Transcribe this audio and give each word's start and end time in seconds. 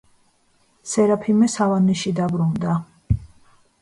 სერაფიმე 0.93 1.49
სავანეში 1.57 2.15
დაბრუნდა. 2.21 2.79